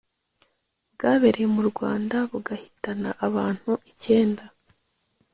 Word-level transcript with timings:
bwabereye 0.93 1.47
mu 1.55 1.61
rwanda 1.69 2.15
bugahitana 2.31 3.09
abantu 3.27 3.71
icyenda 3.91 4.43